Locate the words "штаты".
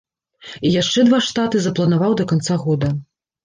1.27-1.57